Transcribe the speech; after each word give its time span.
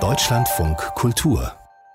Deutschlandfunk 0.00 0.78
Kultur 0.94 1.52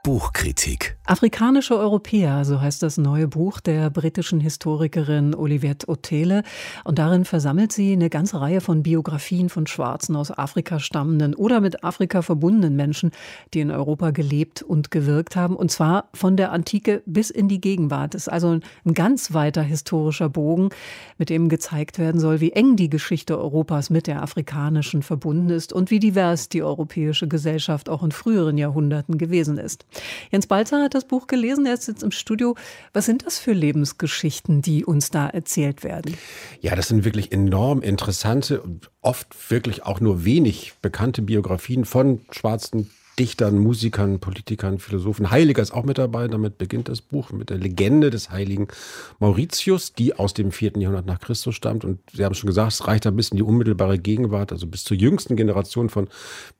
Buchkritik. 0.07 0.97
Afrikanische 1.05 1.77
Europäer, 1.77 2.45
so 2.45 2.61
heißt 2.61 2.81
das 2.81 2.97
neue 2.97 3.27
Buch 3.27 3.59
der 3.59 3.89
britischen 3.89 4.39
Historikerin 4.39 5.35
Oliviette 5.35 5.89
Otele. 5.89 6.43
Und 6.85 6.97
darin 6.97 7.25
versammelt 7.25 7.73
sie 7.73 7.91
eine 7.91 8.09
ganze 8.09 8.39
Reihe 8.39 8.61
von 8.61 8.83
Biografien 8.83 9.49
von 9.49 9.67
Schwarzen 9.67 10.15
aus 10.15 10.31
Afrika 10.31 10.79
stammenden 10.79 11.35
oder 11.35 11.59
mit 11.59 11.83
Afrika 11.83 12.21
verbundenen 12.21 12.77
Menschen, 12.77 13.11
die 13.53 13.59
in 13.59 13.69
Europa 13.69 14.11
gelebt 14.11 14.61
und 14.61 14.91
gewirkt 14.91 15.35
haben. 15.35 15.57
Und 15.57 15.71
zwar 15.71 16.07
von 16.13 16.37
der 16.37 16.53
Antike 16.53 17.03
bis 17.05 17.29
in 17.29 17.49
die 17.49 17.59
Gegenwart. 17.59 18.13
Das 18.13 18.23
ist 18.23 18.29
also 18.29 18.59
ein 18.85 18.93
ganz 18.93 19.33
weiter 19.33 19.61
historischer 19.61 20.29
Bogen, 20.29 20.69
mit 21.17 21.29
dem 21.29 21.49
gezeigt 21.49 21.99
werden 21.99 22.21
soll, 22.21 22.39
wie 22.39 22.53
eng 22.53 22.77
die 22.77 22.89
Geschichte 22.89 23.37
Europas 23.37 23.89
mit 23.89 24.07
der 24.07 24.23
afrikanischen 24.23 25.03
verbunden 25.03 25.49
ist 25.49 25.73
und 25.73 25.91
wie 25.91 25.99
divers 25.99 26.47
die 26.47 26.63
europäische 26.63 27.27
Gesellschaft 27.27 27.89
auch 27.89 28.03
in 28.03 28.13
früheren 28.13 28.57
Jahrhunderten 28.57 29.17
gewesen 29.17 29.57
ist. 29.57 29.85
Jens 30.31 30.47
Balzer 30.47 30.83
hat 30.83 30.93
das 30.93 31.05
Buch 31.05 31.27
gelesen, 31.27 31.65
er 31.65 31.73
ist 31.73 31.87
jetzt 31.87 32.03
im 32.03 32.11
Studio. 32.11 32.55
Was 32.93 33.05
sind 33.05 33.25
das 33.25 33.39
für 33.39 33.53
Lebensgeschichten, 33.53 34.61
die 34.61 34.85
uns 34.85 35.09
da 35.09 35.27
erzählt 35.27 35.83
werden? 35.83 36.15
Ja, 36.61 36.75
das 36.75 36.87
sind 36.87 37.05
wirklich 37.05 37.31
enorm 37.31 37.81
interessante, 37.81 38.63
oft 39.01 39.27
wirklich 39.49 39.83
auch 39.83 39.99
nur 39.99 40.25
wenig 40.25 40.73
bekannte 40.81 41.21
Biografien 41.21 41.85
von 41.85 42.21
schwarzen 42.31 42.89
Dichtern, 43.19 43.57
Musikern, 43.57 44.19
Politikern, 44.19 44.77
Philosophen. 44.79 45.31
Heiliger 45.31 45.61
ist 45.61 45.71
auch 45.71 45.85
mit 45.85 45.97
dabei. 45.97 46.27
Damit 46.27 46.57
beginnt 46.57 46.87
das 46.87 47.01
Buch 47.01 47.31
mit 47.31 47.49
der 47.49 47.57
Legende 47.57 48.09
des 48.09 48.29
heiligen 48.29 48.67
Mauritius, 49.19 49.93
die 49.93 50.13
aus 50.13 50.33
dem 50.33 50.51
vierten 50.51 50.81
Jahrhundert 50.81 51.07
nach 51.07 51.19
Christus 51.19 51.55
stammt. 51.55 51.83
Und 51.83 51.99
Sie 52.13 52.23
haben 52.23 52.35
schon 52.35 52.47
gesagt, 52.47 52.73
es 52.73 52.87
reicht 52.87 53.07
ein 53.07 53.15
bisschen 53.15 53.37
die 53.37 53.43
unmittelbare 53.43 53.97
Gegenwart, 53.97 54.51
also 54.51 54.67
bis 54.67 54.83
zur 54.83 54.97
jüngsten 54.97 55.35
Generation 55.35 55.89
von 55.89 56.07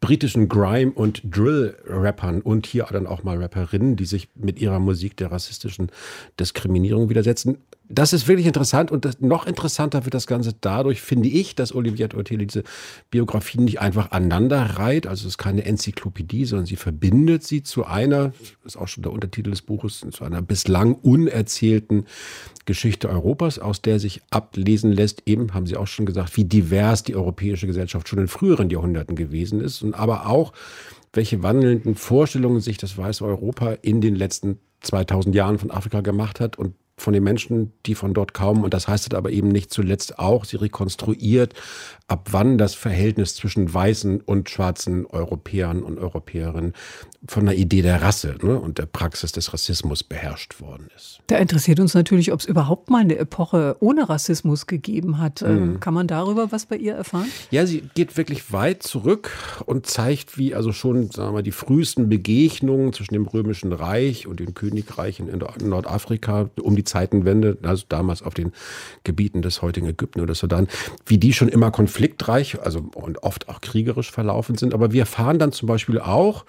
britischen 0.01 0.49
Grime- 0.49 0.93
und 0.93 1.21
Drill-Rappern 1.23 2.41
und 2.41 2.65
hier 2.65 2.87
dann 2.91 3.05
auch 3.05 3.23
mal 3.23 3.37
Rapperinnen, 3.37 3.95
die 3.95 4.05
sich 4.05 4.29
mit 4.35 4.59
ihrer 4.59 4.79
Musik 4.79 5.15
der 5.17 5.31
rassistischen 5.31 5.91
Diskriminierung 6.39 7.09
widersetzen 7.09 7.57
das 7.89 8.13
ist 8.13 8.27
wirklich 8.27 8.47
interessant 8.47 8.91
und 8.91 9.05
das, 9.05 9.21
noch 9.21 9.47
interessanter 9.47 10.03
wird 10.05 10.13
das 10.13 10.27
Ganze 10.27 10.53
dadurch, 10.59 11.01
finde 11.01 11.29
ich, 11.29 11.55
dass 11.55 11.73
Olivier 11.73 12.09
Ortele 12.15 12.45
diese 12.45 12.63
Biografien 13.09 13.63
nicht 13.65 13.79
einfach 13.79 14.11
aneinander 14.11 14.61
reiht. 14.77 15.07
Also 15.07 15.21
es 15.21 15.33
ist 15.33 15.37
keine 15.37 15.65
Enzyklopädie, 15.65 16.45
sondern 16.45 16.65
sie 16.65 16.75
verbindet 16.75 17.43
sie 17.43 17.63
zu 17.63 17.85
einer, 17.85 18.33
das 18.63 18.75
ist 18.75 18.77
auch 18.77 18.87
schon 18.87 19.03
der 19.03 19.11
Untertitel 19.11 19.51
des 19.51 19.61
Buches, 19.61 20.05
zu 20.11 20.23
einer 20.23 20.41
bislang 20.41 20.95
unerzählten 20.95 22.05
Geschichte 22.65 23.09
Europas, 23.09 23.59
aus 23.59 23.81
der 23.81 23.99
sich 23.99 24.21
ablesen 24.29 24.91
lässt, 24.91 25.23
eben 25.25 25.53
haben 25.53 25.65
Sie 25.65 25.77
auch 25.77 25.87
schon 25.87 26.05
gesagt, 26.05 26.35
wie 26.35 26.43
divers 26.43 27.03
die 27.03 27.15
europäische 27.15 27.67
Gesellschaft 27.67 28.09
schon 28.09 28.19
in 28.19 28.27
früheren 28.27 28.69
Jahrhunderten 28.69 29.15
gewesen 29.15 29.61
ist 29.61 29.81
und 29.81 29.93
aber 29.93 30.27
auch, 30.27 30.51
welche 31.13 31.41
wandelnden 31.41 31.95
Vorstellungen 31.95 32.59
sich 32.59 32.77
das 32.77 32.97
weiße 32.97 33.23
Europa 33.23 33.71
in 33.81 34.01
den 34.01 34.15
letzten 34.15 34.59
2000 34.81 35.33
Jahren 35.33 35.57
von 35.57 35.71
Afrika 35.71 36.01
gemacht 36.01 36.39
hat 36.39 36.57
und 36.57 36.75
von 36.99 37.13
den 37.13 37.23
Menschen, 37.23 37.73
die 37.85 37.95
von 37.95 38.13
dort 38.13 38.33
kommen. 38.33 38.63
Und 38.63 38.73
das 38.73 38.87
heißt 38.87 39.13
aber 39.13 39.29
eben 39.29 39.49
nicht 39.49 39.71
zuletzt 39.71 40.17
auch, 40.17 40.45
sie 40.45 40.57
rekonstruiert, 40.57 41.53
ab 42.07 42.29
wann 42.31 42.57
das 42.57 42.73
Verhältnis 42.73 43.35
zwischen 43.35 43.71
weißen 43.71 44.21
und 44.21 44.49
schwarzen 44.49 45.05
Europäern 45.05 45.83
und 45.83 45.99
Europäerinnen 45.99 46.73
von 47.27 47.45
der 47.45 47.55
Idee 47.55 47.81
der 47.81 48.01
Rasse 48.01 48.35
ne, 48.41 48.57
und 48.59 48.77
der 48.77 48.85
Praxis 48.85 49.31
des 49.31 49.53
Rassismus 49.53 50.03
beherrscht 50.03 50.61
worden 50.61 50.87
ist. 50.95 51.19
Da 51.27 51.37
interessiert 51.37 51.79
uns 51.79 51.93
natürlich, 51.93 52.31
ob 52.31 52.39
es 52.39 52.45
überhaupt 52.45 52.89
mal 52.89 52.99
eine 52.99 53.17
Epoche 53.17 53.75
ohne 53.79 54.07
Rassismus 54.07 54.67
gegeben 54.67 55.17
hat. 55.17 55.41
Ähm, 55.41 55.73
mhm. 55.73 55.79
Kann 55.79 55.93
man 55.93 56.07
darüber 56.07 56.51
was 56.51 56.67
bei 56.67 56.77
ihr 56.77 56.93
erfahren? 56.93 57.27
Ja, 57.51 57.65
sie 57.65 57.83
geht 57.95 58.15
wirklich 58.17 58.53
weit 58.53 58.83
zurück 58.83 59.31
und 59.65 59.85
zeigt, 59.85 60.37
wie 60.37 60.55
also 60.55 60.71
schon 60.71 61.11
sagen 61.11 61.29
wir 61.29 61.33
mal, 61.33 61.43
die 61.43 61.51
frühesten 61.51 62.07
Begegnungen 62.07 62.93
zwischen 62.93 63.13
dem 63.13 63.27
Römischen 63.27 63.73
Reich 63.73 64.27
und 64.27 64.39
den 64.39 64.53
Königreichen 64.53 65.27
in 65.27 65.43
Nordafrika 65.67 66.49
um 66.61 66.75
die 66.75 66.85
Zeitenwende, 66.87 67.57
also 67.61 67.85
damals 67.87 68.23
auf 68.23 68.33
den 68.33 68.51
Gebieten 69.03 69.41
des 69.41 69.61
heutigen 69.61 69.87
Ägypten 69.87 70.21
oder 70.21 70.33
Sudan, 70.33 70.67
wie 71.05 71.17
die 71.17 71.33
schon 71.33 71.49
immer 71.49 71.71
konfliktreich, 71.71 72.59
also 72.61 72.89
und 72.95 73.21
oft 73.23 73.49
auch 73.49 73.61
kriegerisch 73.61 74.11
verlaufen 74.11 74.57
sind. 74.57 74.73
Aber 74.73 74.91
wir 74.91 75.01
erfahren 75.01 75.37
dann 75.37 75.51
zum 75.51 75.67
Beispiel 75.67 75.99
auch, 75.99 76.45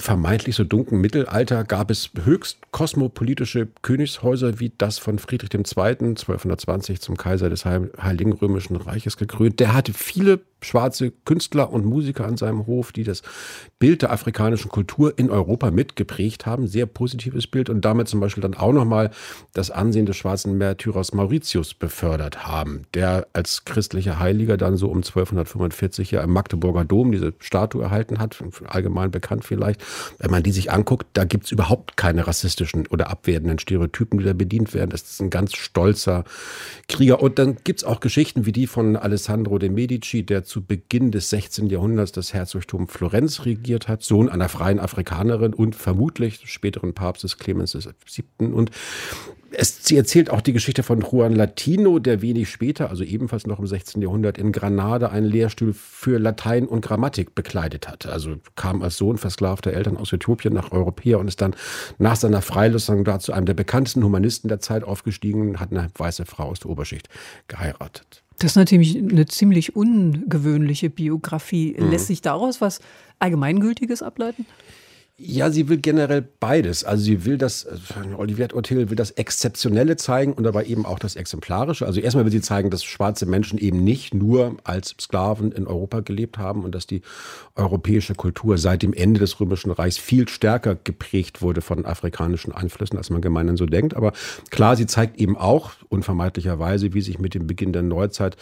vermeintlich 0.00 0.56
so 0.56 0.64
dunklen 0.64 1.00
Mittelalter 1.00 1.62
gab 1.62 1.92
es 1.92 2.10
höchst 2.24 2.58
kosmopolitische 2.72 3.68
Königshäuser 3.82 4.58
wie 4.58 4.72
das 4.76 4.98
von 4.98 5.18
Friedrich 5.20 5.54
II. 5.54 5.60
1220 5.60 7.00
zum 7.00 7.16
Kaiser 7.16 7.48
des 7.48 7.64
Heiligen 7.64 8.32
Römischen 8.32 8.76
Reiches 8.76 9.16
gekrönt. 9.16 9.60
Der 9.60 9.74
hatte 9.74 9.92
viele 9.92 10.40
schwarze 10.62 11.12
Künstler 11.24 11.72
und 11.72 11.84
Musiker 11.84 12.26
an 12.26 12.36
seinem 12.36 12.66
Hof, 12.66 12.92
die 12.92 13.04
das 13.04 13.22
Bild 13.78 14.02
der 14.02 14.10
afrikanischen 14.10 14.70
Kultur 14.70 15.16
in 15.18 15.30
Europa 15.30 15.70
mitgeprägt 15.70 16.46
haben. 16.46 16.66
Sehr 16.66 16.86
positives 16.86 17.46
Bild 17.46 17.70
und 17.70 17.84
damit 17.84 18.08
zum 18.08 18.20
Beispiel 18.20 18.42
dann 18.42 18.54
auch 18.54 18.72
nochmal 18.72 19.10
das 19.54 19.70
Ansehen 19.70 20.06
des 20.06 20.16
schwarzen 20.16 20.58
Märtyrers 20.58 21.12
Mauritius 21.12 21.74
befördert 21.74 22.46
haben, 22.46 22.82
der 22.94 23.26
als 23.32 23.64
christlicher 23.64 24.18
Heiliger 24.18 24.56
dann 24.56 24.76
so 24.76 24.88
um 24.88 24.98
1245 24.98 26.10
ja 26.10 26.22
im 26.22 26.32
Magdeburger 26.32 26.84
Dom 26.84 27.12
diese 27.12 27.34
Statue 27.38 27.82
erhalten 27.82 28.18
hat, 28.18 28.42
allgemein 28.66 29.10
bekannt 29.10 29.44
vielleicht. 29.44 29.75
Wenn 30.18 30.30
man 30.30 30.42
die 30.42 30.52
sich 30.52 30.70
anguckt, 30.70 31.06
da 31.12 31.24
gibt 31.24 31.46
es 31.46 31.52
überhaupt 31.52 31.96
keine 31.96 32.26
rassistischen 32.26 32.86
oder 32.86 33.10
abwertenden 33.10 33.58
Stereotypen, 33.58 34.18
die 34.18 34.24
da 34.24 34.32
bedient 34.32 34.74
werden. 34.74 34.90
Das 34.90 35.02
ist 35.02 35.20
ein 35.20 35.30
ganz 35.30 35.56
stolzer 35.56 36.24
Krieger. 36.88 37.22
Und 37.22 37.38
dann 37.38 37.56
gibt 37.64 37.80
es 37.80 37.84
auch 37.84 38.00
Geschichten 38.00 38.46
wie 38.46 38.52
die 38.52 38.66
von 38.66 38.96
Alessandro 38.96 39.58
de 39.58 39.68
Medici, 39.68 40.24
der 40.24 40.44
zu 40.44 40.64
Beginn 40.64 41.10
des 41.10 41.30
16. 41.30 41.68
Jahrhunderts 41.68 42.12
das 42.12 42.32
Herzogtum 42.32 42.88
Florenz 42.88 43.44
regiert 43.44 43.88
hat, 43.88 44.02
Sohn 44.02 44.28
einer 44.28 44.48
freien 44.48 44.80
Afrikanerin 44.80 45.54
und 45.54 45.76
vermutlich 45.76 46.40
späteren 46.44 46.94
Papstes 46.94 47.38
Clemens 47.38 47.74
VII. 47.74 48.52
Und 48.52 48.70
es, 49.58 49.84
sie 49.84 49.96
erzählt 49.96 50.30
auch 50.30 50.40
die 50.40 50.52
Geschichte 50.52 50.82
von 50.82 51.00
Juan 51.00 51.34
Latino, 51.34 51.98
der 51.98 52.20
wenig 52.20 52.50
später, 52.50 52.90
also 52.90 53.04
ebenfalls 53.04 53.46
noch 53.46 53.58
im 53.58 53.66
16. 53.66 54.02
Jahrhundert, 54.02 54.38
in 54.38 54.52
Granada 54.52 55.08
einen 55.08 55.26
Lehrstuhl 55.26 55.72
für 55.72 56.18
Latein 56.18 56.66
und 56.66 56.82
Grammatik 56.82 57.34
bekleidet 57.34 57.88
hat. 57.88 58.06
Also 58.06 58.36
kam 58.54 58.82
als 58.82 58.96
Sohn 58.96 59.18
versklavter 59.18 59.72
Eltern 59.72 59.96
aus 59.96 60.12
Äthiopien 60.12 60.52
nach 60.52 60.72
Europäer 60.72 61.18
und 61.18 61.28
ist 61.28 61.40
dann 61.40 61.56
nach 61.98 62.16
seiner 62.16 62.42
Freilassung 62.42 63.04
da 63.04 63.18
zu 63.18 63.32
einem 63.32 63.46
der 63.46 63.54
bekanntesten 63.54 64.04
Humanisten 64.04 64.48
der 64.48 64.60
Zeit 64.60 64.84
aufgestiegen 64.84 65.50
und 65.50 65.60
hat 65.60 65.70
eine 65.70 65.88
weiße 65.96 66.26
Frau 66.26 66.44
aus 66.44 66.60
der 66.60 66.70
Oberschicht 66.70 67.08
geheiratet. 67.48 68.22
Das 68.38 68.52
ist 68.52 68.56
natürlich 68.56 68.98
eine 68.98 69.24
ziemlich 69.26 69.74
ungewöhnliche 69.74 70.90
Biografie. 70.90 71.74
Mhm. 71.78 71.90
Lässt 71.90 72.08
sich 72.08 72.20
daraus 72.20 72.60
was 72.60 72.80
Allgemeingültiges 73.18 74.02
ableiten? 74.02 74.44
Ja, 75.18 75.50
sie 75.50 75.70
will 75.70 75.78
generell 75.78 76.20
beides. 76.20 76.84
Also 76.84 77.04
sie 77.04 77.24
will 77.24 77.38
das, 77.38 77.64
äh, 77.64 78.14
Olivier 78.18 78.54
Ortil 78.54 78.90
will 78.90 78.96
das 78.96 79.12
Exzeptionelle 79.12 79.96
zeigen 79.96 80.34
und 80.34 80.46
aber 80.46 80.66
eben 80.66 80.84
auch 80.84 80.98
das 80.98 81.16
Exemplarische. 81.16 81.86
Also 81.86 82.00
erstmal 82.00 82.26
will 82.26 82.32
sie 82.32 82.42
zeigen, 82.42 82.68
dass 82.68 82.84
schwarze 82.84 83.24
Menschen 83.24 83.58
eben 83.58 83.82
nicht 83.82 84.12
nur 84.12 84.58
als 84.64 84.94
Sklaven 85.00 85.52
in 85.52 85.66
Europa 85.66 86.00
gelebt 86.00 86.36
haben 86.36 86.64
und 86.64 86.74
dass 86.74 86.86
die 86.86 87.00
europäische 87.54 88.14
Kultur 88.14 88.58
seit 88.58 88.82
dem 88.82 88.92
Ende 88.92 89.18
des 89.18 89.40
Römischen 89.40 89.70
Reichs 89.70 89.96
viel 89.96 90.28
stärker 90.28 90.74
geprägt 90.74 91.40
wurde 91.40 91.62
von 91.62 91.86
afrikanischen 91.86 92.52
Einflüssen, 92.52 92.98
als 92.98 93.08
man 93.08 93.22
gemeinhin 93.22 93.56
so 93.56 93.64
denkt. 93.64 93.96
Aber 93.96 94.12
klar, 94.50 94.76
sie 94.76 94.86
zeigt 94.86 95.18
eben 95.18 95.38
auch 95.38 95.70
unvermeidlicherweise, 95.88 96.92
wie 96.92 97.00
sich 97.00 97.18
mit 97.18 97.32
dem 97.32 97.46
Beginn 97.46 97.72
der 97.72 97.82
Neuzeit 97.82 98.36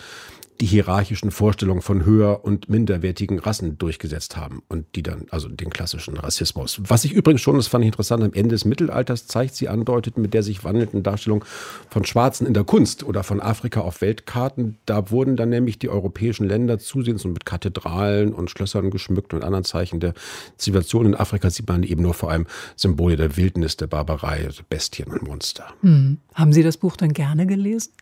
die 0.60 0.66
hierarchischen 0.66 1.30
Vorstellungen 1.30 1.82
von 1.82 2.04
höher- 2.04 2.44
und 2.44 2.68
minderwertigen 2.68 3.38
Rassen 3.38 3.76
durchgesetzt 3.76 4.36
haben 4.36 4.62
und 4.68 4.86
die 4.94 5.02
dann, 5.02 5.26
also 5.30 5.48
den 5.48 5.70
klassischen 5.70 6.16
Rassismus. 6.16 6.80
Was 6.86 7.04
ich 7.04 7.12
übrigens 7.12 7.40
schon, 7.40 7.56
das 7.56 7.66
fand 7.66 7.84
ich 7.84 7.88
interessant, 7.88 8.22
am 8.22 8.32
Ende 8.32 8.50
des 8.50 8.64
Mittelalters 8.64 9.26
zeigt, 9.26 9.56
sie 9.56 9.68
andeutet 9.68 10.16
mit 10.16 10.32
der 10.32 10.42
sich 10.42 10.62
wandelnden 10.62 11.02
Darstellung 11.02 11.44
von 11.90 12.04
Schwarzen 12.04 12.46
in 12.46 12.54
der 12.54 12.64
Kunst 12.64 13.02
oder 13.02 13.24
von 13.24 13.40
Afrika 13.40 13.80
auf 13.80 14.00
Weltkarten. 14.00 14.78
Da 14.86 15.10
wurden 15.10 15.36
dann 15.36 15.48
nämlich 15.48 15.78
die 15.78 15.88
europäischen 15.88 16.46
Länder 16.46 16.78
zusehends 16.78 17.24
und 17.24 17.32
mit 17.32 17.46
Kathedralen 17.46 18.32
und 18.32 18.50
Schlössern 18.50 18.90
geschmückt 18.90 19.34
und 19.34 19.42
anderen 19.42 19.64
Zeichen 19.64 19.98
der 19.98 20.14
Zivilisation. 20.56 21.06
In 21.06 21.14
Afrika 21.14 21.50
sieht 21.50 21.68
man 21.68 21.82
eben 21.82 22.02
nur 22.02 22.14
vor 22.14 22.30
allem 22.30 22.46
Symbole 22.76 23.16
der 23.16 23.36
Wildnis, 23.36 23.76
der 23.76 23.88
Barbarei, 23.88 24.48
Bestien 24.68 25.08
und 25.08 25.22
Monster. 25.22 25.64
Hm. 25.80 26.18
Haben 26.34 26.52
Sie 26.52 26.62
das 26.62 26.76
Buch 26.76 26.96
dann 26.96 27.12
gerne 27.12 27.46
gelesen? 27.46 27.92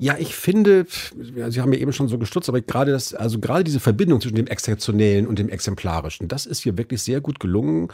Ja, 0.00 0.16
ich 0.18 0.34
finde, 0.34 0.86
Sie 0.88 1.60
haben 1.60 1.74
ja 1.74 1.78
eben 1.78 1.92
schon 1.92 2.08
so 2.08 2.16
gestutzt, 2.16 2.48
aber 2.48 2.62
gerade 2.62 2.90
das, 2.90 3.12
also 3.12 3.38
gerade 3.38 3.64
diese 3.64 3.80
Verbindung 3.80 4.18
zwischen 4.22 4.36
dem 4.36 4.46
Exzeptionellen 4.46 5.26
und 5.26 5.38
dem 5.38 5.50
Exemplarischen, 5.50 6.26
das 6.26 6.46
ist 6.46 6.62
hier 6.62 6.78
wirklich 6.78 7.02
sehr 7.02 7.20
gut 7.20 7.38
gelungen. 7.38 7.88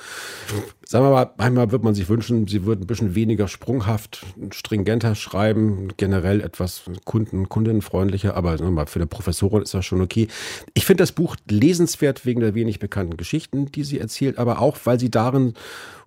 Sagen 0.87 1.05
wir 1.05 1.11
mal, 1.11 1.31
einmal 1.37 1.73
würde 1.73 1.85
man 1.85 1.97
sich 1.97 2.09
wünschen, 2.09 2.47
Sie 2.47 2.65
würden 2.65 2.85
ein 2.85 2.87
bisschen 2.87 3.17
weniger 3.17 3.49
sprunghaft, 3.49 4.25
stringenter 4.53 5.17
schreiben, 5.17 5.89
generell 5.97 6.43
etwas 6.43 6.83
kunden, 7.05 7.49
kundinnenfreundlicher, 7.49 8.37
aber 8.37 8.57
mal, 8.71 8.87
für 8.87 9.01
eine 9.01 9.09
Professorin 9.09 9.63
ist 9.63 9.75
das 9.75 9.85
schon 9.85 10.01
okay. 10.01 10.29
Ich 10.75 10.87
finde 10.87 11.03
das 11.03 11.11
Buch 11.11 11.35
lesenswert 11.51 12.25
wegen 12.25 12.41
der 12.41 12.55
wenig 12.55 12.79
bekannten 12.79 13.17
Geschichten, 13.17 13.67
die 13.73 13.83
sie 13.83 13.99
erzählt, 13.99 14.39
aber 14.39 14.61
auch, 14.61 14.79
weil 14.85 15.01
sie 15.01 15.11
darin 15.11 15.55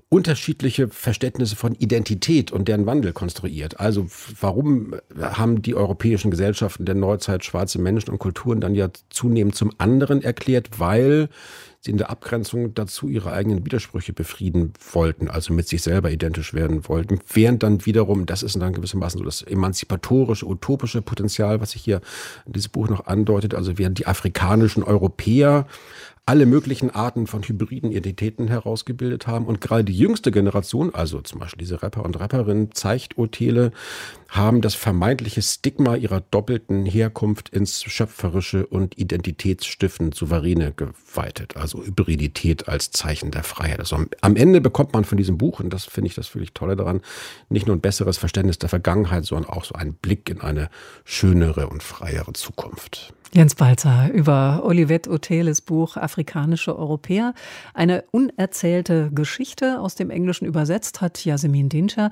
unterschiedliche 0.09 0.87
Verständnisse 0.87 1.55
von 1.55 1.75
Identität 1.75 2.51
und 2.51 2.67
deren 2.67 2.87
Wandel 2.87 3.13
konstruiert. 3.13 3.79
Also 3.79 4.07
warum 4.41 4.95
haben 5.19 5.61
die 5.61 5.75
europäischen 5.75 6.31
Gesellschaften 6.31 6.85
der 6.85 6.95
Neuzeit 6.95 7.45
schwarze 7.45 7.79
Menschen 7.79 8.09
und 8.09 8.17
Kulturen 8.17 8.59
dann 8.59 8.73
ja 8.73 8.89
zunehmend 9.11 9.53
zum 9.53 9.71
anderen 9.77 10.23
erklärt, 10.23 10.79
weil 10.79 11.29
sie 11.81 11.91
in 11.91 11.97
der 11.97 12.09
Abgrenzung 12.09 12.73
dazu 12.73 13.07
ihre 13.07 13.31
eigenen 13.31 13.65
Widersprüche 13.65 14.11
befrieden 14.11 14.73
wollten, 14.91 15.29
also 15.29 15.53
mit 15.53 15.67
sich 15.67 15.81
selber 15.81 16.11
identisch 16.11 16.53
werden 16.53 16.87
wollten, 16.89 17.19
während 17.31 17.63
dann 17.63 17.85
wiederum, 17.85 18.25
das 18.25 18.43
ist 18.43 18.59
dann 18.59 18.73
gewissermaßen 18.73 19.17
so 19.17 19.23
das 19.23 19.43
emanzipatorische, 19.43 20.45
utopische 20.45 21.01
Potenzial, 21.01 21.61
was 21.61 21.71
sich 21.71 21.81
hier 21.81 22.01
in 22.45 22.53
diesem 22.53 22.71
Buch 22.71 22.89
noch 22.89 23.07
andeutet, 23.07 23.55
also 23.55 23.77
während 23.77 23.97
die 23.97 24.07
afrikanischen 24.07 24.83
Europäer 24.83 25.67
alle 26.25 26.45
möglichen 26.45 26.91
Arten 26.91 27.25
von 27.25 27.41
hybriden 27.41 27.91
Identitäten 27.91 28.49
herausgebildet 28.49 29.25
haben. 29.25 29.47
Und 29.47 29.61
gerade 29.61 29.83
die 29.83 29.97
jüngste 29.97 30.29
Generation, 30.29 30.93
also 30.93 31.21
zum 31.21 31.39
Beispiel 31.39 31.57
diese 31.57 31.81
Rapper 31.81 32.05
und 32.05 32.19
Rapperinnen, 32.19 32.71
zeigt 32.71 33.17
Otele, 33.17 33.71
haben 34.29 34.61
das 34.61 34.75
vermeintliche 34.75 35.41
Stigma 35.41 35.95
ihrer 35.95 36.21
doppelten 36.21 36.85
Herkunft 36.85 37.49
ins 37.49 37.83
schöpferische 37.83 38.65
und 38.67 38.97
identitätsstiftend 38.97 40.13
souveräne 40.13 40.71
geweitet. 40.71 41.57
Also 41.57 41.83
Hybridität 41.83 42.67
als 42.67 42.91
Zeichen 42.91 43.31
der 43.31 43.43
Freiheit. 43.43 43.79
Also 43.79 44.05
am 44.21 44.35
Ende 44.35 44.61
bekommt 44.61 44.93
man 44.93 45.03
von 45.03 45.17
diesem 45.17 45.37
Buch, 45.37 45.59
und 45.59 45.71
das 45.71 45.85
finde 45.85 46.07
ich 46.09 46.15
das 46.15 46.27
völlig 46.27 46.53
Tolle 46.53 46.75
daran, 46.75 47.01
nicht 47.49 47.65
nur 47.65 47.75
ein 47.75 47.81
besseres 47.81 48.17
Verständnis 48.17 48.59
der 48.59 48.69
Vergangenheit, 48.69 49.25
sondern 49.25 49.49
auch 49.49 49.65
so 49.65 49.73
einen 49.73 49.93
Blick 49.93 50.29
in 50.29 50.41
eine 50.41 50.69
schönere 51.05 51.67
und 51.67 51.81
freiere 51.81 52.33
Zukunft. 52.33 53.13
Jens 53.31 53.53
Balzer 53.53 54.09
über 54.11 54.61
Olivette 54.63 55.11
Oteles 55.11 55.61
Buch 55.61 55.97
Afrikanische 55.97 56.75
Europäer. 56.75 57.35
Eine 57.75 58.03
unerzählte 58.09 59.11
Geschichte 59.13 59.79
aus 59.79 59.93
dem 59.93 60.09
Englischen 60.09 60.45
übersetzt 60.45 60.99
hat 61.01 61.23
Yasemin 61.23 61.69
Dinscher. 61.69 62.09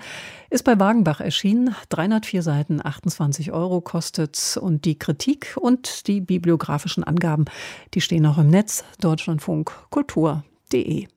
Ist 0.51 0.63
bei 0.63 0.79
Wagenbach 0.79 1.19
erschienen. 1.19 1.75
304 2.07 2.41
Seiten, 2.41 2.85
28 2.85 3.51
Euro 3.51 3.81
kostet. 3.81 4.57
Und 4.61 4.85
die 4.85 4.97
Kritik 4.97 5.57
und 5.59 6.07
die 6.07 6.21
bibliografischen 6.21 7.03
Angaben, 7.03 7.45
die 7.93 8.01
stehen 8.01 8.25
auch 8.25 8.37
im 8.37 8.49
Netz. 8.49 8.83
Deutschlandfunk 8.99 9.71
Kultur.de. 9.89 11.07